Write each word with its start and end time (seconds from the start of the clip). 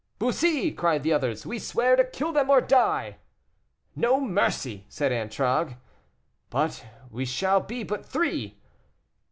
"Bussy," 0.17 0.71
cried 0.71 1.03
the 1.03 1.13
others, 1.13 1.45
"we 1.45 1.59
swear 1.59 1.95
to 1.95 2.03
kill 2.03 2.31
them 2.31 2.49
or 2.49 2.59
die." 2.59 3.17
"No 3.95 4.19
mercy," 4.19 4.87
said 4.89 5.11
Antragues. 5.11 5.73
"But 6.49 6.83
we 7.11 7.23
shall 7.23 7.59
be 7.59 7.83
but 7.83 8.03
three." 8.03 8.57